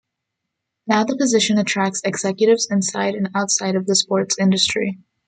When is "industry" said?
4.39-4.97